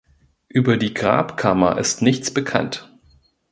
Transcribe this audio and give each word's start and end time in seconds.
Über 0.47 0.77
die 0.77 0.95
Grabkammer 0.95 1.77
ist 1.77 2.01
nichts 2.01 2.33
bekannt. 2.33 2.91